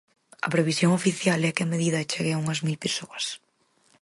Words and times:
A 0.45 0.47
previsión 0.55 0.91
oficial 0.99 1.39
é 1.49 1.51
que 1.55 1.63
a 1.63 1.71
medida 1.73 2.07
chegue 2.11 2.31
a 2.33 2.39
unhas 2.43 2.63
mil 2.65 2.77
persoas. 2.83 3.25